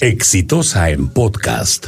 Exitosa 0.00 0.88
en 0.88 1.06
podcast. 1.10 1.86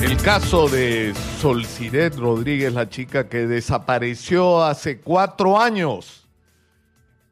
El 0.00 0.16
caso 0.16 0.70
de 0.70 1.12
Solciret 1.38 2.16
Rodríguez, 2.16 2.72
la 2.72 2.88
chica 2.88 3.28
que 3.28 3.46
desapareció 3.46 4.64
hace 4.64 5.00
cuatro 5.00 5.60
años 5.60 6.26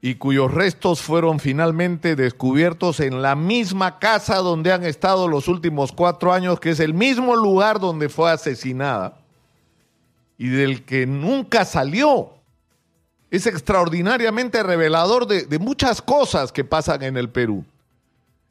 y 0.03 0.16
cuyos 0.16 0.53
restos 0.53 1.00
fueron 1.00 1.40
finalmente 1.40 2.16
descubiertos 2.16 3.00
en 3.00 3.22
la 3.22 3.35
misma 3.35 3.99
casa 3.99 4.37
donde 4.37 4.71
han 4.71 4.85
estado 4.85 5.26
los 5.26 5.49
últimos 5.49 5.90
cuatro 5.90 6.35
años, 6.35 6.60
que 6.60 6.69
es 6.69 6.80
el 6.80 6.92
mismo 6.92 7.35
lugar 7.35 7.80
donde 7.80 8.10
fue 8.10 8.30
asesinada 8.30 9.22
y 10.37 10.49
del 10.49 10.85
que 10.85 11.06
nunca 11.06 11.64
salió. 11.64 12.42
Es 13.33 13.46
extraordinariamente 13.46 14.62
revelador 14.62 15.26
de, 15.26 15.58
muchas 15.58 16.02
cosas 16.02 16.52
que 16.52 16.64
pasan 16.64 17.02
en 17.02 17.16
el 17.16 17.30
Perú. 17.30 17.64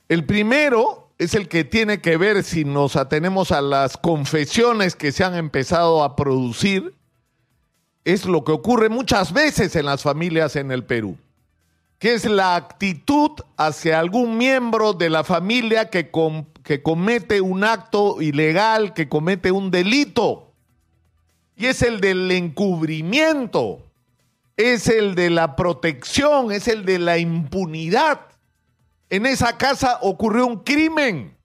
El 0.09 0.25
primero 0.25 1.09
es 1.19 1.35
el 1.35 1.47
que 1.47 1.63
tiene 1.63 2.01
que 2.01 2.17
ver 2.17 2.43
si 2.43 2.65
nos 2.65 2.95
atenemos 2.95 3.51
a 3.51 3.61
las 3.61 3.95
confesiones 3.95 4.95
que 4.95 5.11
se 5.11 5.23
han 5.23 5.35
empezado 5.35 6.03
a 6.03 6.15
producir. 6.15 6.95
Es 8.05 8.25
lo 8.25 8.43
que 8.43 8.53
ocurre 8.53 8.89
muchas 8.89 9.33
veces 9.33 9.75
en 9.75 9.85
las 9.85 10.01
familias 10.01 10.55
en 10.55 10.71
el 10.71 10.83
Perú, 10.83 11.15
que 11.99 12.15
es 12.15 12.25
la 12.25 12.55
actitud 12.55 13.33
hacia 13.57 13.99
algún 13.99 14.35
miembro 14.39 14.93
de 14.93 15.11
la 15.11 15.23
familia 15.23 15.91
que, 15.91 16.09
que 16.63 16.81
comete 16.81 17.39
un 17.39 17.63
acto 17.63 18.19
ilegal, 18.19 18.95
que 18.95 19.07
comete 19.07 19.51
un 19.51 19.69
delito. 19.69 20.51
Y 21.55 21.67
es 21.67 21.83
el 21.83 22.01
del 22.01 22.31
encubrimiento, 22.31 23.90
es 24.57 24.87
el 24.87 25.15
de 25.15 25.29
la 25.29 25.55
protección, 25.55 26.51
es 26.51 26.67
el 26.67 26.85
de 26.85 26.99
la 26.99 27.17
impunidad 27.17 28.31
en 29.11 29.25
esa 29.25 29.57
casa 29.57 29.99
ocurrió 30.01 30.47
un 30.47 30.63
crimen. 30.63 31.37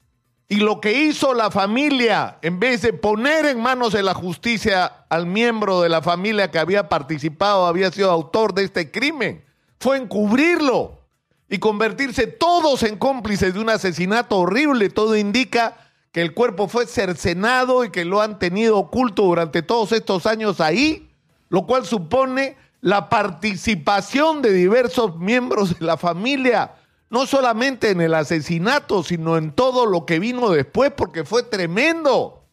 Y 0.49 0.57
lo 0.57 0.81
que 0.81 1.03
hizo 1.03 1.35
la 1.35 1.51
familia, 1.51 2.39
en 2.41 2.61
vez 2.61 2.81
de 2.83 2.93
poner 2.93 3.45
en 3.45 3.61
manos 3.61 3.93
de 3.93 4.05
la 4.05 4.15
justicia 4.15 4.85
al 5.09 5.27
miembro 5.27 5.81
de 5.81 5.89
la 5.89 6.01
familia 6.01 6.53
que 6.53 6.61
había 6.61 6.89
participado, 6.89 7.67
había 7.67 7.91
sido 7.91 8.13
autor 8.13 8.55
de 8.55 8.63
este 8.63 8.93
crimen, 8.93 9.45
fue 9.81 9.97
encubrirlo 9.97 11.01
y 11.49 11.59
convertirse 11.59 12.29
todos 12.29 12.85
en 12.85 12.97
cómplices 12.97 13.53
de 13.53 13.59
un 13.59 13.71
asesinato 13.71 14.39
horrible. 14.39 14.89
Todo 14.89 15.17
indica 15.17 15.77
que 16.13 16.23
el 16.23 16.35
cuerpo 16.35 16.69
fue 16.69 16.87
cercenado 16.87 17.85
y 17.85 17.91
que 17.91 18.05
lo 18.05 18.23
han 18.23 18.39
tenido 18.39 18.79
oculto 18.79 19.25
durante 19.25 19.63
todos 19.63 19.91
estos 19.91 20.27
años 20.27 20.61
ahí, 20.61 21.11
lo 21.49 21.67
cual 21.67 21.85
supone 21.85 22.57
la 22.81 23.09
participación 23.09 24.43
de 24.43 24.53
diversos 24.53 25.17
miembros 25.17 25.79
de 25.79 25.85
la 25.85 25.97
familia 25.97 26.73
no 27.09 27.27
solamente 27.27 27.91
en 27.91 28.01
el 28.01 28.15
asesinato, 28.15 29.03
sino 29.03 29.37
en 29.37 29.53
todo 29.53 29.87
lo 29.87 30.07
que 30.07 30.19
vino 30.19 30.51
después, 30.51 30.93
porque 30.97 31.25
fue 31.25 31.43
tremendo. 31.43 32.45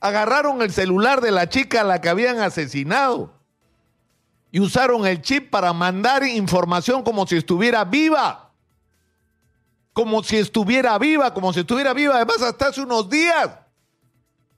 Agarraron 0.00 0.62
el 0.62 0.72
celular 0.72 1.20
de 1.20 1.32
la 1.32 1.48
chica 1.48 1.80
a 1.80 1.84
la 1.84 2.00
que 2.00 2.08
habían 2.08 2.38
asesinado 2.38 3.32
y 4.52 4.60
usaron 4.60 5.06
el 5.06 5.20
chip 5.22 5.50
para 5.50 5.72
mandar 5.72 6.24
información 6.24 7.02
como 7.02 7.26
si 7.26 7.36
estuviera 7.36 7.84
viva. 7.84 8.52
Como 9.92 10.22
si 10.22 10.36
estuviera 10.36 10.96
viva, 10.98 11.34
como 11.34 11.52
si 11.52 11.60
estuviera 11.60 11.92
viva. 11.92 12.16
Además, 12.16 12.40
hasta 12.42 12.68
hace 12.68 12.80
unos 12.80 13.10
días, 13.10 13.50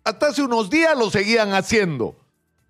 hasta 0.05 0.29
hace 0.29 0.43
unos 0.43 0.69
días 0.71 0.97
lo 0.97 1.11
seguían 1.11 1.53
haciendo. 1.55 2.15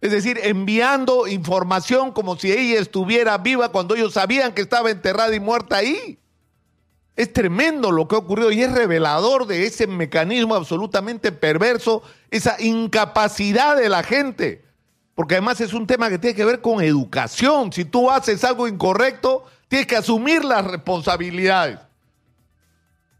Es 0.02 0.10
decir, 0.10 0.40
enviando 0.42 1.28
información 1.28 2.10
como 2.10 2.36
si 2.36 2.50
ella 2.50 2.80
estuviera 2.80 3.38
viva 3.38 3.70
cuando 3.70 3.94
ellos 3.94 4.14
sabían 4.14 4.52
que 4.52 4.60
estaba 4.60 4.90
enterrada 4.90 5.32
y 5.32 5.38
muerta 5.38 5.76
ahí. 5.76 6.18
Es 7.14 7.32
tremendo 7.32 7.92
lo 7.92 8.08
que 8.08 8.16
ha 8.16 8.18
ocurrido 8.18 8.50
y 8.50 8.62
es 8.62 8.72
revelador 8.72 9.46
de 9.46 9.64
ese 9.64 9.86
mecanismo 9.86 10.56
absolutamente 10.56 11.30
perverso, 11.30 12.02
esa 12.32 12.60
incapacidad 12.60 13.76
de 13.76 13.88
la 13.88 14.02
gente. 14.02 14.64
Porque 15.14 15.36
además 15.36 15.60
es 15.60 15.72
un 15.72 15.86
tema 15.86 16.08
que 16.08 16.18
tiene 16.18 16.34
que 16.34 16.44
ver 16.44 16.60
con 16.60 16.82
educación. 16.82 17.72
Si 17.72 17.84
tú 17.84 18.10
haces 18.10 18.42
algo 18.42 18.66
incorrecto, 18.66 19.44
tienes 19.68 19.86
que 19.86 19.96
asumir 19.96 20.44
las 20.44 20.64
responsabilidades 20.64 21.78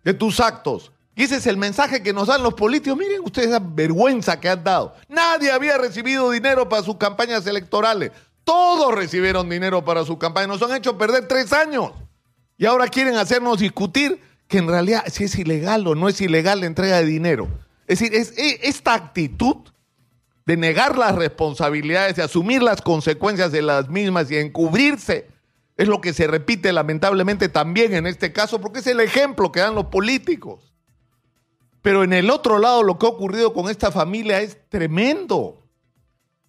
de 0.03 0.15
tus 0.15 0.41
actos. 0.41 0.91
Y 1.15 1.25
ese 1.25 1.37
es 1.37 1.47
el 1.47 1.56
mensaje 1.56 2.03
que 2.03 2.12
nos 2.12 2.28
dan 2.28 2.43
los 2.43 2.55
políticos. 2.55 2.99
Miren 2.99 3.21
ustedes 3.23 3.50
la 3.50 3.61
vergüenza 3.61 4.41
que 4.41 4.49
han 4.49 4.65
dado. 4.65 4.95
Nadie 5.09 5.50
había 5.53 5.77
recibido 5.77 6.31
dinero 6.31 6.69
para 6.69 6.83
sus 6.83 6.97
campañas 6.97 7.47
electorales. 7.47 8.12
Todos 8.45 8.95
recibieron 8.95 9.49
dinero 9.49 9.84
para 9.84 10.05
sus 10.05 10.17
campañas. 10.17 10.49
Nos 10.49 10.62
han 10.62 10.77
hecho 10.77 10.97
perder 10.97 11.28
tres 11.28 11.53
años. 11.53 11.93
Y 12.56 12.65
ahora 12.65 12.89
quieren 12.89 13.17
hacernos 13.17 13.59
discutir 13.59 14.21
que 14.49 14.59
en 14.59 14.69
realidad 14.69 15.05
si 15.09 15.25
es 15.25 15.39
ilegal 15.39 15.87
o 15.87 15.95
no 15.95 16.09
es 16.09 16.21
ilegal 16.21 16.61
la 16.61 16.67
entrega 16.67 16.99
de 16.99 17.06
dinero. 17.06 17.49
Es 17.87 17.99
decir, 17.99 18.15
es, 18.15 18.33
esta 18.62 18.95
actitud 18.95 19.56
de 20.47 20.56
negar 20.56 20.97
las 20.97 21.15
responsabilidades, 21.15 22.17
de 22.17 22.22
asumir 22.22 22.62
las 22.62 22.81
consecuencias 22.81 23.53
de 23.53 23.62
las 23.62 23.89
mismas 23.89 24.31
y 24.31 24.37
encubrirse, 24.37 25.28
es 25.77 25.89
lo 25.89 26.01
que 26.01 26.12
se 26.12 26.27
repite 26.27 26.72
lamentablemente 26.72 27.49
también 27.49 27.95
en 27.95 28.06
este 28.06 28.33
caso, 28.33 28.61
porque 28.61 28.81
es 28.81 28.87
el 28.87 29.01
ejemplo 29.01 29.53
que 29.53 29.61
dan 29.61 29.75
los 29.75 29.87
políticos. 29.87 30.72
Pero 31.82 32.04
en 32.04 32.12
el 32.12 32.31
otro 32.31 32.59
lado 32.59 32.84
lo 32.84 32.98
que 32.98 33.06
ha 33.06 33.10
ocurrido 33.10 33.53
con 33.53 33.69
esta 33.69 33.91
familia 33.91 34.41
es 34.41 34.56
tremendo. 34.69 35.59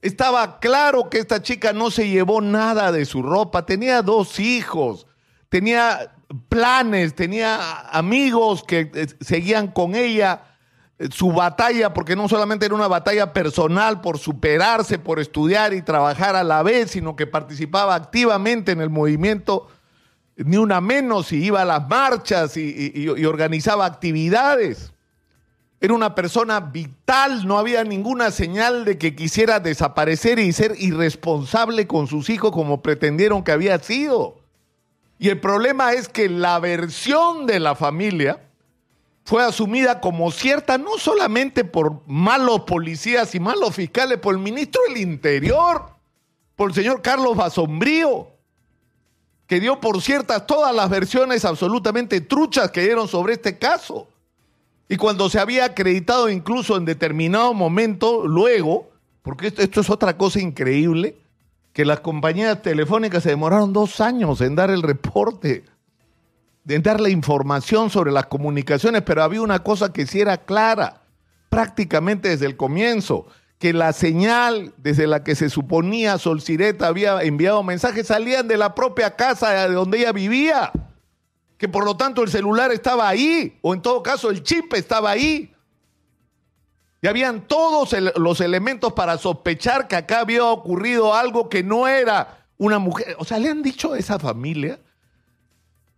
Estaba 0.02 0.60
claro 0.60 1.10
que 1.10 1.18
esta 1.18 1.42
chica 1.42 1.74
no 1.74 1.90
se 1.90 2.08
llevó 2.08 2.40
nada 2.40 2.92
de 2.92 3.06
su 3.06 3.24
ropa, 3.24 3.66
tenía 3.66 4.02
dos 4.02 4.40
hijos, 4.40 5.08
tenía 5.50 6.14
planes, 6.50 7.16
tenía 7.16 7.88
amigos 7.90 8.64
que 8.64 8.92
eh, 8.94 9.08
seguían 9.22 9.70
con 9.70 9.96
ella 9.96 10.44
eh, 11.00 11.08
su 11.12 11.32
batalla, 11.32 11.94
porque 11.94 12.16
no 12.16 12.28
solamente 12.28 12.66
era 12.66 12.76
una 12.76 12.88
batalla 12.88 13.34
personal 13.34 14.02
por 14.02 14.20
superarse, 14.20 15.00
por 15.00 15.20
estudiar 15.20 15.74
y 15.74 15.82
trabajar 15.82 16.36
a 16.36 16.44
la 16.44 16.62
vez, 16.64 16.92
sino 16.92 17.16
que 17.16 17.26
participaba 17.26 17.96
activamente 17.96 18.72
en 18.72 18.82
el 18.82 18.90
movimiento, 18.90 19.68
ni 20.36 20.58
una 20.58 20.82
menos, 20.82 21.32
y 21.32 21.46
iba 21.46 21.62
a 21.62 21.66
las 21.66 21.88
marchas 21.88 22.58
y, 22.58 22.92
y 22.94 23.26
organizaba 23.26 23.86
actividades. 23.86 24.94
Era 25.84 25.96
una 25.96 26.16
persona 26.16 26.62
vital, 26.62 27.46
no 27.46 27.60
había 27.60 27.84
ninguna 27.84 28.32
señal 28.32 28.86
de 28.86 28.98
que 28.98 29.18
quisiera 29.18 29.60
desaparecer 29.60 30.40
y 30.40 30.54
ser 30.54 30.76
irresponsable 30.78 31.88
con 31.88 32.08
sus 32.08 32.30
hijos 32.30 32.54
como 32.54 32.82
pretendieron 32.82 33.44
que 33.44 33.52
había 33.52 33.78
sido. 33.80 34.38
Y 35.20 35.28
el 35.28 35.42
problema 35.42 35.92
es 35.92 36.08
que 36.08 36.30
la 36.30 36.58
versión 36.60 37.48
de 37.48 37.60
la 37.60 37.76
familia 37.76 38.42
fue 39.26 39.44
asumida 39.44 40.00
como 40.00 40.32
cierta 40.32 40.78
no 40.78 40.98
solamente 40.98 41.66
por 41.66 42.00
malos 42.08 42.62
policías 42.62 43.36
y 43.36 43.42
malos 43.42 43.76
fiscales, 43.76 44.20
por 44.20 44.36
el 44.36 44.40
ministro 44.40 44.82
del 44.88 45.02
Interior, 45.02 45.88
por 46.56 46.70
el 46.70 46.76
señor 46.76 47.02
Carlos 47.02 47.36
Basombrío, 47.36 48.30
que 49.48 49.60
dio 49.60 49.82
por 49.82 50.02
ciertas 50.02 50.48
todas 50.48 50.74
las 50.74 50.90
versiones 50.90 51.44
absolutamente 51.44 52.22
truchas 52.22 52.72
que 52.72 52.84
dieron 52.84 53.10
sobre 53.10 53.34
este 53.34 53.58
caso. 53.60 54.08
Y 54.94 54.96
cuando 54.96 55.28
se 55.28 55.40
había 55.40 55.66
acreditado 55.66 56.30
incluso 56.30 56.78
en 56.78 56.86
determinado 56.86 57.56
momento, 57.56 58.28
luego, 58.28 58.92
porque 59.24 59.48
esto, 59.48 59.82
es 59.82 59.90
otra 59.90 60.20
cosa 60.20 60.40
increíble, 60.40 61.18
que 61.74 61.84
las 61.84 62.02
compañías 62.02 62.62
telefónicas 62.62 63.24
se 63.24 63.30
demoraron 63.30 63.74
dos 63.74 64.00
años 64.02 64.40
en 64.42 64.54
dar 64.54 64.70
el 64.70 64.84
reporte, 64.84 65.64
en 66.68 66.84
dar 66.84 67.02
la 67.02 67.10
información 67.10 67.90
sobre 67.90 68.12
las 68.12 68.28
comunicaciones, 68.28 69.02
pero 69.02 69.24
había 69.24 69.42
una 69.42 69.64
cosa 69.64 69.92
que 69.92 70.06
sí 70.06 70.22
era 70.22 70.38
clara, 70.38 71.02
prácticamente 71.50 72.30
desde 72.30 72.46
el 72.46 72.56
comienzo, 72.56 73.26
que 73.58 73.74
la 73.74 73.94
señal 73.94 74.76
desde 74.78 75.08
la 75.08 75.24
que 75.24 75.34
se 75.34 75.50
suponía 75.50 76.20
Solcireta 76.20 76.86
había 76.86 77.20
enviado 77.24 77.64
mensajes 77.64 78.06
salían 78.06 78.48
de 78.48 78.58
la 78.58 78.76
propia 78.76 79.16
casa 79.16 79.68
de 79.68 79.74
donde 79.74 79.98
ella 79.98 80.12
vivía, 80.12 80.72
que 81.64 81.70
por 81.70 81.86
lo 81.86 81.96
tanto 81.96 82.22
el 82.24 82.30
celular 82.30 82.74
estaba 82.74 83.08
ahí, 83.08 83.58
o 83.62 83.74
en 83.74 83.82
todo 83.82 84.04
caso 84.04 84.30
el 84.30 84.44
chip 84.44 84.74
estaba 84.74 85.12
ahí. 85.12 85.56
Y 87.02 87.08
habían 87.08 87.48
todos 87.48 87.96
los 88.18 88.42
elementos 88.42 88.92
para 88.92 89.18
sospechar 89.18 89.88
que 89.88 89.96
acá 89.96 90.20
había 90.20 90.44
ocurrido 90.44 91.14
algo 91.14 91.48
que 91.48 91.64
no 91.64 91.88
era 91.88 92.46
una 92.58 92.80
mujer. 92.80 93.16
O 93.18 93.24
sea, 93.24 93.40
le 93.40 93.48
han 93.48 93.64
dicho 93.64 93.94
a 93.94 93.98
esa 93.98 94.20
familia, 94.20 94.78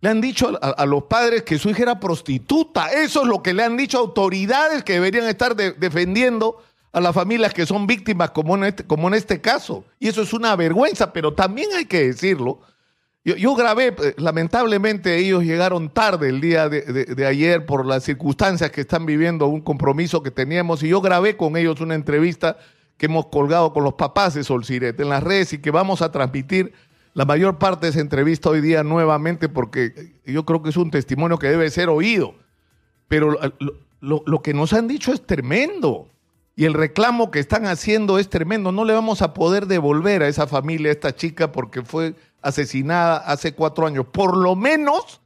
le 0.00 0.08
han 0.08 0.20
dicho 0.20 0.56
a, 0.62 0.86
los 0.86 1.02
padres 1.02 1.42
que 1.42 1.58
su 1.58 1.70
hija 1.70 1.82
era 1.82 1.98
prostituta. 1.98 2.92
Eso 2.92 3.22
es 3.22 3.26
lo 3.26 3.42
que 3.42 3.52
le 3.52 3.64
han 3.64 3.76
dicho 3.76 3.98
autoridades 3.98 4.84
que 4.84 4.92
deberían 4.92 5.26
estar 5.26 5.56
defendiendo 5.56 6.62
a 6.92 7.00
las 7.00 7.12
familias 7.12 7.52
que 7.52 7.66
son 7.66 7.88
víctimas 7.88 8.30
como 8.30 8.54
en, 8.54 8.66
este, 8.66 8.86
como 8.86 9.08
en 9.08 9.14
este 9.14 9.40
caso. 9.40 9.84
Y 9.98 10.06
eso 10.06 10.22
es 10.22 10.32
una 10.32 10.54
vergüenza, 10.54 11.12
pero 11.12 11.34
también 11.34 11.70
hay 11.74 11.86
que 11.86 12.06
decirlo 12.06 12.60
yo, 13.34 13.56
grabé, 13.56 13.88
eh, 13.88 14.14
lamentablemente 14.18 15.16
ellos 15.16 15.42
llegaron 15.42 15.88
tarde 15.90 16.28
el 16.28 16.40
día 16.40 16.68
de, 16.68 17.26
ayer 17.26 17.66
por 17.66 17.84
las 17.84 18.04
circunstancias 18.04 18.70
que 18.70 18.82
están 18.82 19.04
viviendo, 19.04 19.48
un 19.48 19.62
compromiso 19.62 20.22
que 20.22 20.30
teníamos, 20.30 20.84
y 20.84 20.88
yo 20.88 21.00
grabé 21.00 21.36
con 21.36 21.56
ellos 21.56 21.80
una 21.80 21.96
entrevista 21.96 22.56
que 22.96 23.06
hemos 23.06 23.26
colgado 23.26 23.72
con 23.72 23.82
los 23.82 23.94
papás 23.94 24.34
de 24.34 24.44
Solciret 24.44 24.98
en 25.00 25.08
las 25.08 25.24
redes 25.24 25.52
y 25.52 25.58
que 25.58 25.72
vamos 25.72 26.02
a 26.02 26.12
transmitir 26.12 26.72
la 27.14 27.24
mayor 27.24 27.58
parte 27.58 27.86
de 27.86 27.90
esa 27.90 28.00
entrevista 28.00 28.48
hoy 28.48 28.60
día 28.60 28.84
nuevamente 28.84 29.48
porque 29.48 30.14
yo 30.24 30.44
creo 30.44 30.62
que 30.62 30.70
es 30.70 30.76
un 30.76 30.92
testimonio 30.92 31.38
que 31.38 31.48
debe 31.48 31.68
ser 31.70 31.88
oído. 31.88 32.34
Pero 33.08 33.38
lo, 34.00 34.22
lo 34.24 34.42
que 34.42 34.54
nos 34.54 34.72
han 34.72 34.86
dicho 34.86 35.12
es 35.12 35.26
tremendo. 35.26 36.08
Y 36.54 36.64
el 36.64 36.74
reclamo 36.74 37.30
que 37.30 37.38
están 37.38 37.66
haciendo 37.66 38.18
es 38.18 38.30
tremendo. 38.30 38.72
No 38.72 38.84
le 38.84 38.94
vamos 38.94 39.20
a 39.20 39.34
poder 39.34 39.66
devolver 39.66 40.22
a 40.22 40.28
esa 40.28 40.46
familia, 40.46 40.90
a 40.90 40.92
esta 40.92 41.14
chica, 41.14 41.52
porque 41.52 41.82
fue 41.82 42.14
asesinada 42.46 43.16
hace 43.18 43.54
cuatro 43.54 43.86
años. 43.86 44.06
Por 44.12 44.36
lo 44.36 44.54
menos, 44.54 45.20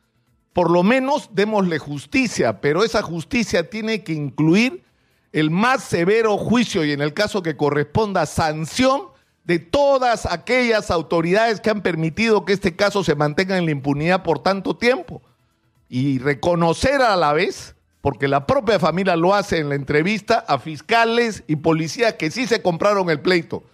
por 0.53 0.71
lo 0.71 0.83
menos 0.83 1.31
démosle 1.33 1.79
justicia, 1.79 2.61
pero 2.61 2.85
esa 2.85 3.03
justicia 3.03 3.69
tiene 3.69 4.03
que 4.03 4.13
incluir 4.13 4.83
el 5.33 5.51
más 5.51 5.85
severo 5.85 6.37
juicio 6.39 6.85
y 6.85 6.93
en 6.93 7.01
el 7.01 7.15
caso 7.15 7.43
que 7.43 7.57
corresponda 7.57 8.27
sanción 8.27 9.03
de 9.45 9.59
todas 9.59 10.27
aquellas 10.27 10.91
autoridades 10.91 11.61
que 11.61 11.71
han 11.71 11.83
permitido 11.83 12.45
que 12.45 12.53
este 12.53 12.75
caso 12.75 13.05
se 13.05 13.15
mantenga 13.15 13.57
en 13.59 13.65
la 13.67 13.71
impunidad 13.71 14.23
por 14.23 14.43
tanto 14.43 14.77
tiempo. 14.77 15.23
Y 15.89 16.19
reconocer 16.19 17.03
a 17.03 17.17
la 17.17 17.33
vez 17.33 17.75
porque 18.01 18.29
la 18.29 18.47
propia 18.47 18.79
familia 18.79 19.17
lo 19.17 19.35
hace 19.35 19.59
en 19.59 19.69
la 19.69 19.75
entrevista 19.75 20.45
a 20.49 20.59
fiscales 20.59 21.45
y 21.47 21.57
policías 21.57 22.15
que 22.15 22.31
sí 22.31 22.47
se 22.47 22.63
compraron 22.63 23.11
el 23.11 23.21
pleito 23.21 23.65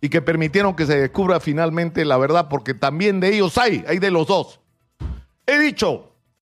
y 0.00 0.08
que 0.08 0.22
permitieron 0.22 0.74
que 0.76 0.86
se 0.86 0.98
descubra 0.98 1.40
finalmente 1.40 2.04
la 2.04 2.18
verdad, 2.18 2.48
porque 2.48 2.74
también 2.74 3.20
de 3.20 3.34
ellos 3.34 3.56
hay, 3.58 3.84
hay 3.88 3.98
de 3.98 4.10
los 4.10 4.26
dos. 4.26 4.60
He 5.46 5.58
dicho, 5.58 6.15